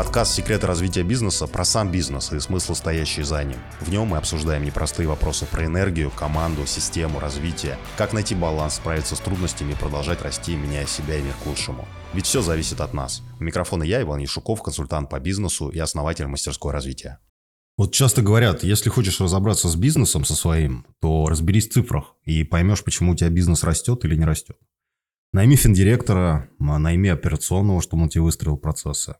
[0.00, 3.58] подкаст «Секреты развития бизнеса» про сам бизнес и смысл, стоящий за ним.
[3.82, 9.14] В нем мы обсуждаем непростые вопросы про энергию, команду, систему, развитие, как найти баланс, справиться
[9.14, 11.86] с трудностями и продолжать расти, меняя себя и мир к лучшему.
[12.14, 13.22] Ведь все зависит от нас.
[13.38, 17.18] У микрофона я, Иван Яшуков, консультант по бизнесу и основатель мастерской развития.
[17.76, 22.42] Вот часто говорят, если хочешь разобраться с бизнесом со своим, то разберись в цифрах и
[22.42, 24.56] поймешь, почему у тебя бизнес растет или не растет.
[25.34, 29.16] Найми финдиректора, найми операционного, чтобы он тебе выстроил процессы.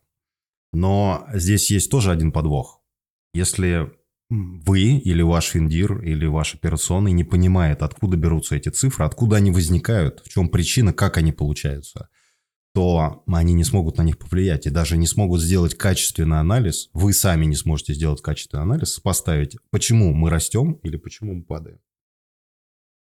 [0.73, 2.81] Но здесь есть тоже один подвох.
[3.33, 3.91] Если
[4.29, 9.51] вы или ваш финдир или ваш операционный не понимает, откуда берутся эти цифры, откуда они
[9.51, 12.07] возникают, в чем причина, как они получаются,
[12.73, 16.89] то они не смогут на них повлиять и даже не смогут сделать качественный анализ.
[16.93, 21.79] Вы сами не сможете сделать качественный анализ, поставить, почему мы растем или почему мы падаем.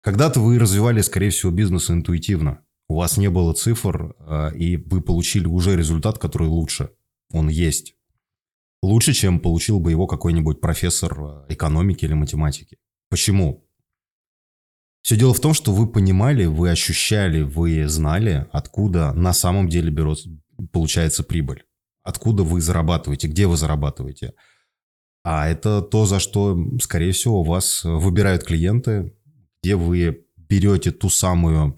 [0.01, 2.59] Когда-то вы развивали, скорее всего, бизнес интуитивно.
[2.89, 6.91] У вас не было цифр, а, и вы получили уже результат, который лучше–
[7.31, 7.95] он есть.
[8.81, 12.77] Лучше, чем получил бы его какой-нибудь профессор э, экономики или математики.
[13.09, 13.67] Почему?
[15.01, 19.91] Все дело в том, что вы понимали, вы ощущали, вы знали, откуда на самом деле
[19.91, 20.29] берется,
[20.71, 21.63] получается прибыль.
[22.03, 24.33] Откуда вы зарабатываете, где вы зарабатываете.
[25.23, 29.15] А это то, за что, скорее всего, вас выбирают клиенты,
[29.61, 31.75] где вы берете ту самую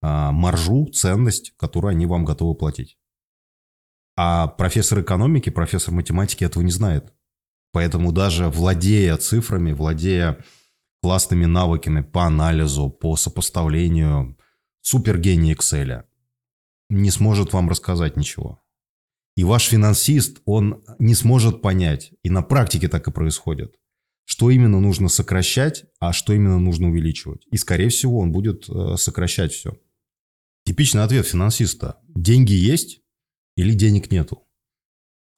[0.00, 2.97] а, маржу, ценность, которую они вам готовы платить.
[4.20, 7.12] А профессор экономики, профессор математики этого не знает.
[7.70, 10.44] Поэтому даже владея цифрами, владея
[11.00, 14.36] классными навыками по анализу, по сопоставлению,
[14.80, 16.02] супергений Excel
[16.90, 18.60] не сможет вам рассказать ничего.
[19.36, 23.76] И ваш финансист, он не сможет понять, и на практике так и происходит,
[24.24, 27.46] что именно нужно сокращать, а что именно нужно увеличивать.
[27.52, 29.78] И, скорее всего, он будет э, сокращать все.
[30.64, 32.00] Типичный ответ финансиста.
[32.08, 33.00] Деньги есть,
[33.58, 34.44] или денег нету.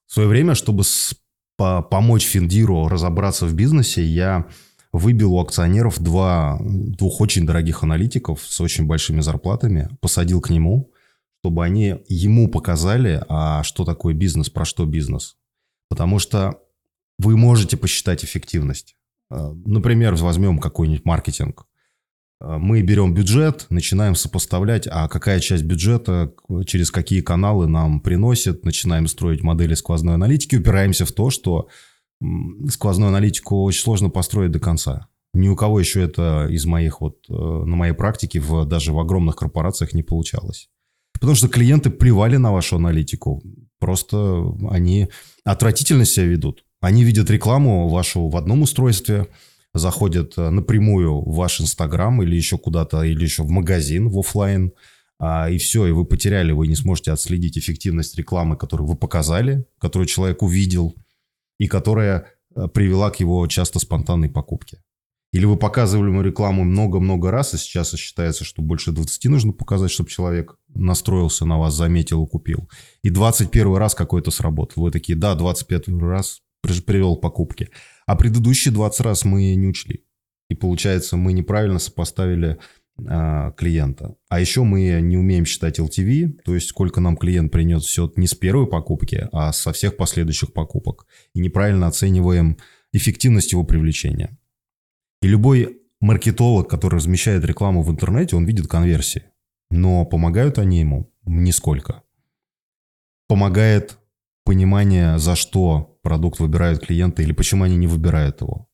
[0.06, 1.14] В свое время, чтобы с,
[1.56, 4.46] по, помочь Финдиру разобраться в бизнесе, я
[4.92, 10.92] выбил у акционеров два, двух очень дорогих аналитиков с очень большими зарплатами, посадил к нему,
[11.40, 15.36] чтобы они ему показали, а что такое бизнес, про что бизнес.
[15.88, 16.60] Потому что
[17.18, 18.96] вы можете посчитать эффективность.
[19.30, 21.66] Э, например, возьмем какой-нибудь маркетинг.
[22.40, 26.32] Э, мы берем бюджет, начинаем сопоставлять, а какая часть бюджета
[26.66, 31.68] через какие каналы нам приносит, начинаем строить модели сквозной аналитики, упираемся в то, что
[32.68, 35.08] сквозную аналитику очень сложно построить до конца.
[35.32, 38.98] Ни у кого еще это из моих вот, э, на моей практике в, даже в
[38.98, 40.68] огромных корпорациях не получалось.
[41.12, 43.42] Потому что клиенты плевали на вашу аналитику.
[43.78, 45.08] Просто они
[45.44, 46.64] отвратительно себя ведут.
[46.80, 49.28] Они видят рекламу вашу в одном устройстве–
[49.74, 54.72] заходят э, напрямую в ваш Инстаграм или еще куда-то, или еще в магазин, в офлайн,
[55.18, 59.66] а, и все, и вы потеряли, вы не сможете отследить эффективность рекламы, которую вы показали,
[59.78, 60.94] которую человек увидел,
[61.58, 62.26] и которая
[62.56, 64.78] э, привела к его часто спонтанной покупке.
[65.32, 69.90] Или вы показывали ему рекламу много-много раз, и сейчас считается, что больше 20 нужно показать,
[69.90, 72.68] чтобы человек настроился на вас, заметил и купил.
[73.02, 74.84] И 21 раз какой-то сработал.
[74.84, 77.70] Вы такие, да, 25 раз привел покупки.
[78.10, 80.04] А предыдущие 20 раз мы не учли.
[80.48, 82.58] И получается, мы неправильно сопоставили
[83.06, 84.16] а, клиента.
[84.28, 88.26] А еще мы не умеем считать LTV, то есть сколько нам клиент принес все не
[88.26, 91.06] с первой покупки, а со всех последующих покупок.
[91.34, 92.58] И неправильно оцениваем
[92.92, 94.36] эффективность его привлечения.
[95.22, 99.22] И любой маркетолог, который размещает рекламу в интернете, он видит конверсии.
[99.70, 102.02] Но помогают они ему нисколько.
[103.28, 103.98] Помогает
[104.44, 108.68] понимание, за что продукт выбирают клиенты или почему они не выбирают его.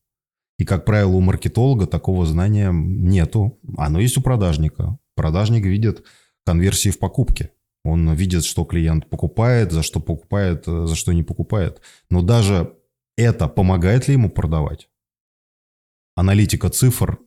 [0.57, 3.59] И, как правило, у маркетолога такого знания нету.
[3.77, 4.97] Оно есть у продажника.
[5.15, 6.03] Продажник видит
[6.45, 7.51] конверсии в покупке.
[7.83, 11.81] Он видит, что клиент покупает, за что покупает, за что не покупает.
[12.09, 12.73] Но даже
[13.17, 14.89] это помогает ли ему продавать?
[16.15, 17.19] Аналитика цифр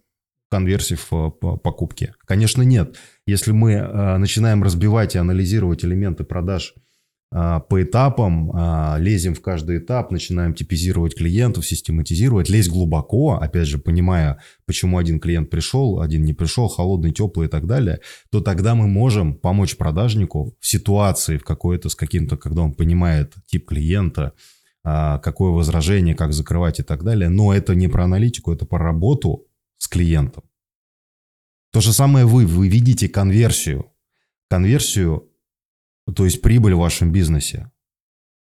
[0.50, 2.14] конверсий в э, покупке?
[2.26, 2.96] Конечно, нет.
[3.26, 6.74] Если мы э, начинаем разбивать и анализировать элементы продаж–
[7.32, 13.78] по этапам, а, лезем в каждый этап, начинаем типизировать клиентов, систематизировать, лезть глубоко, опять же,
[13.78, 18.00] понимая, почему один клиент пришел, один не пришел, холодный, теплый и так далее,
[18.30, 23.34] то тогда мы можем помочь продажнику в ситуации в какой-то с каким-то, когда он понимает
[23.46, 24.32] тип клиента,
[24.82, 27.28] а, какое возражение, как закрывать и так далее.
[27.28, 29.46] Но это не про аналитику, это про работу
[29.78, 30.42] с клиентом.
[31.72, 33.92] То же самое вы, вы видите конверсию.
[34.48, 35.29] Конверсию
[36.14, 37.70] то есть прибыль в вашем бизнесе.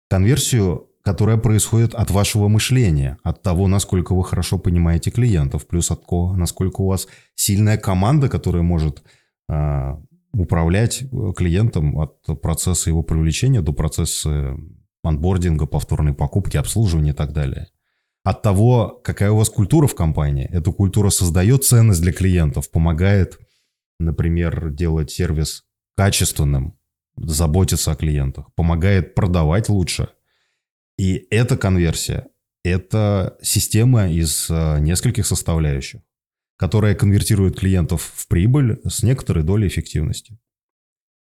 [0.10, 6.06] Конверсию, которая происходит от вашего мышления, от того, насколько вы хорошо понимаете клиентов, плюс от
[6.08, 9.04] того, насколько у вас сильная команда, которая может
[9.50, 9.98] э,
[10.34, 11.04] управлять
[11.36, 14.58] клиентом от процесса его привлечения до процесса
[15.04, 17.68] анбординга, повторной покупки, обслуживания и так далее.
[18.24, 23.38] От того, какая у вас культура в компании, эта культура создает ценность для клиентов, помогает,
[24.00, 25.66] например, делать сервис
[25.98, 26.78] качественным,
[27.16, 30.10] заботиться о клиентах, помогает продавать лучше.
[30.98, 32.28] И эта конверсия–
[32.64, 36.02] это система из э, нескольких составляющих,
[36.58, 40.38] которая конвертирует клиентов в прибыль с некоторой долей эффективности.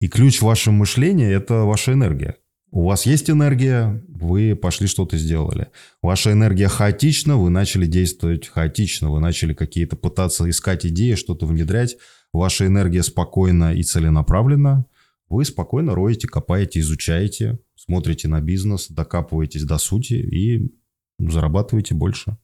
[0.01, 2.37] И ключ вашего мышления– это ваша энергия.
[2.75, 5.69] У вас есть энергия, вы пошли что-то сделали.
[6.01, 11.99] Ваша энергия хаотична, вы начали действовать хаотично, вы начали какие-то пытаться искать идеи, что-то внедрять.
[12.33, 14.87] Ваша энергия спокойна и целенаправлена.
[15.33, 20.71] Вы спокойно роете, копаете, изучаете, смотрите на бизнес, докапываетесь до сути и
[21.19, 22.37] зарабатываете больше.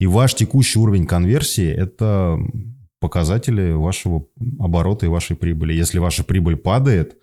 [0.00, 2.36] И ваш текущий уровень конверсии– это
[2.98, 4.26] показатели вашего
[4.58, 5.72] оборота и вашей прибыли.
[5.72, 7.16] Если ваша прибыль падает,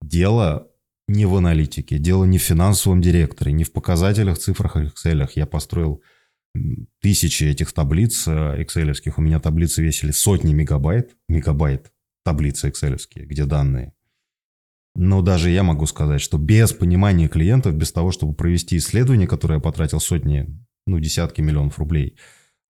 [0.00, 0.70] дело
[1.06, 5.28] не в аналитике, дело не в финансовом директоре, не в показателях, цифрах Excel.
[5.34, 6.02] Я построил
[7.02, 11.92] тысячи этих таблиц excel э, У меня таблицы весили сотни мегабайт, мегабайт
[12.24, 13.92] таблицы excel где данные.
[14.94, 19.54] Но даже я могу сказать, что без понимания клиентов, без того, чтобы провести исследование, которое
[19.54, 20.48] я потратил сотни,
[20.86, 22.18] ну, десятки миллионов рублей,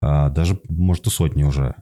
[0.02, 1.74] а даже, может, и сотни уже,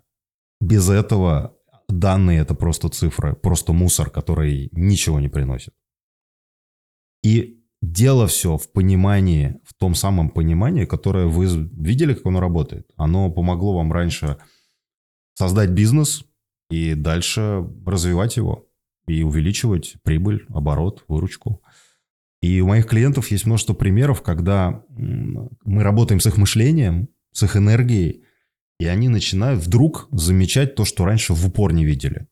[0.61, 1.57] без этого
[1.89, 5.75] данные– это просто цифры, просто мусор, который ничего не приносит.
[7.23, 12.91] И дело все в понимании, в том самом понимании, которое вы видели, как оно работает.
[12.97, 14.39] Оно помогло вам раньше
[15.35, 16.25] создать бизнес
[16.71, 18.68] и дальше развивать его
[19.09, 21.63] и увеличивать прибыль, оборот, выручку.
[22.41, 27.57] И у моих клиентов есть множество примеров, когда мы работаем с их мышлением, с их
[27.57, 28.23] энергией,
[28.79, 32.29] и они начинают вдруг замечать то, что раньше в упор не видели.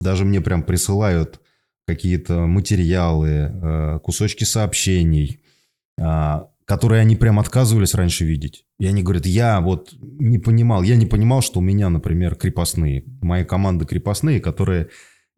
[0.00, 1.40] Даже мне прям присылают
[1.86, 5.42] какие-то материалы, э, кусочки сообщений,
[6.00, 8.64] а, которые они прям отказывались раньше видеть.
[8.78, 13.04] И они говорят, я вот не понимал, я не понимал, что у меня, например, крепостные,
[13.20, 14.88] мои команды крепостные, которые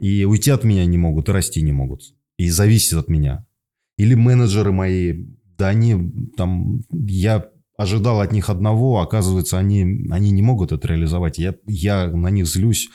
[0.00, 2.02] и уйти от меня не могут, и расти не могут,
[2.36, 3.46] и зависят от меня.
[3.96, 5.26] Или менеджеры мои,
[5.56, 11.38] да они там, я ожидал от них одного, оказывается, они, они не могут это реализовать.
[11.38, 12.88] Я, я на них злюсь,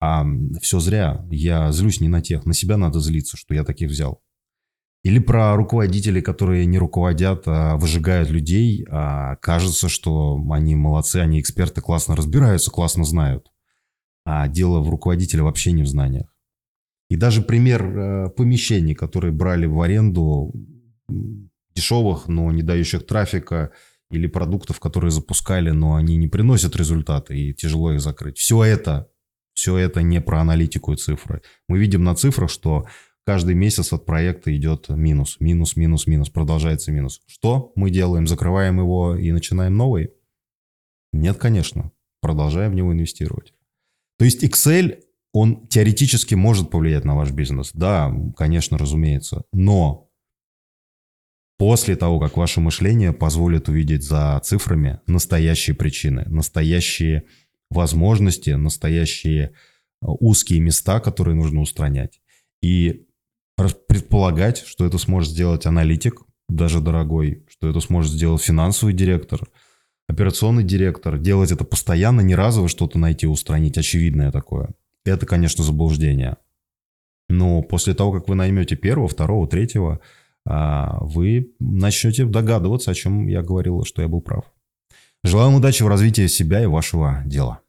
[0.00, 0.26] а
[0.60, 1.26] все зря.
[1.30, 4.22] Я злюсь не на тех, на себя надо злиться, что я таких взял.
[5.02, 11.40] Или про руководителей, которые не руководят, а выжигают людей, а кажется, что они молодцы, они
[11.40, 13.52] эксперты, классно разбираются, классно знают.
[14.24, 16.35] А дело в руководителе вообще не в знаниях.
[17.08, 20.52] И даже пример э, помещений, которые брали в аренду
[21.74, 23.72] дешевых, но не дающих трафика,
[24.10, 28.38] или продуктов, которые запускали, но они не приносят результаты и тяжело их закрыть.
[28.38, 29.10] Все это,
[29.54, 31.42] все это не про аналитику и цифры.
[31.68, 32.86] Мы видим на цифрах, что
[33.24, 37.20] каждый месяц от проекта идет минус, минус, минус, минус, продолжается минус.
[37.26, 38.26] Что мы делаем?
[38.26, 40.10] Закрываем его и начинаем новый?
[41.12, 41.90] Нет, конечно.
[42.20, 43.54] Продолжаем в него инвестировать.
[44.18, 45.00] То есть Excel,
[45.38, 47.70] он теоретически может повлиять на ваш бизнес.
[47.74, 49.42] Да, конечно, разумеется.
[49.52, 50.08] Но
[51.58, 57.24] после того, как ваше мышление позволит увидеть за цифрами настоящие причины, настоящие
[57.70, 59.50] возможности, настоящие э,
[60.00, 62.22] узкие места, которые нужно устранять.
[62.62, 63.04] И
[63.88, 69.46] предполагать, что это сможет сделать аналитик, даже дорогой, что это сможет сделать финансовый директор,
[70.08, 74.70] операционный директор, делать это постоянно, не разово что-то найти, устранить, очевидное такое.
[75.06, 76.36] Это, конечно, заблуждение.
[77.28, 80.00] Но после того, как вы наймете первого, второго, третьего,
[80.46, 84.44] а, вы начнете догадываться, о чем я говорил, что я был прав.
[85.24, 87.60] Желаю вам удачи в развитии себя и вашего дела.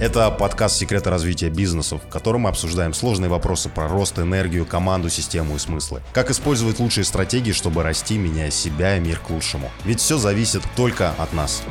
[0.00, 5.08] Это подкаст «Секреты развития бизнесов», в котором мы обсуждаем сложные вопросы про рост, энергию, команду,
[5.08, 6.02] систему и смыслы.
[6.12, 9.70] Как использовать лучшие стратегии, чтобы расти, меняя себя и мир к лучшему.
[9.84, 11.64] Ведь все зависит только от нас.